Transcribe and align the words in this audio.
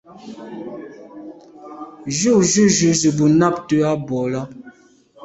Jù 2.17 2.33
jujù 2.51 2.89
ze 2.99 3.09
bo 3.17 3.25
nabte 3.39 3.77
à 3.91 3.93
bwô 4.05 4.21
là. 4.33 4.41